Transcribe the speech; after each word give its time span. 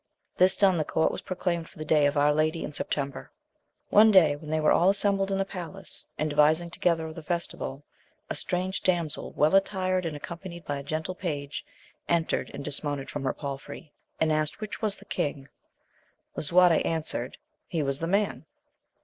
This 0.35 0.57
done, 0.57 0.79
the 0.79 0.83
court 0.83 1.11
was 1.11 1.21
pro 1.21 1.35
claimed 1.35 1.69
for 1.69 1.77
the 1.77 1.85
day 1.85 2.07
of 2.07 2.17
our 2.17 2.33
Lady 2.33 2.63
in 2.63 2.71
September. 2.71 3.31
One 3.91 4.09
day 4.09 4.35
when 4.35 4.49
they 4.49 4.59
were 4.59 4.71
all 4.71 4.89
assembled 4.89 5.29
in 5.31 5.37
the 5.37 5.45
palace, 5.45 6.07
and 6.17 6.27
devising 6.27 6.71
together 6.71 7.05
of 7.05 7.13
the 7.13 7.21
festival, 7.21 7.83
a 8.27 8.33
strange 8.33 8.81
damsel, 8.81 9.31
well 9.33 9.53
attired 9.53 10.07
and 10.07 10.17
accompanied 10.17 10.65
by 10.65 10.79
a 10.79 10.83
gentle 10.83 11.13
page, 11.13 11.63
entered, 12.09 12.49
and 12.51 12.65
dismounted 12.65 13.11
from 13.11 13.23
her 13.25 13.33
palfrey, 13.35 13.91
and 14.19 14.31
asked 14.33 14.59
which 14.59 14.81
was 14.81 14.97
the 14.97 15.05
king. 15.05 15.47
Lisuarte 16.35 16.81
answered, 16.83 17.37
he 17.67 17.83
was 17.83 17.99
the 17.99 18.07
man. 18.07 18.47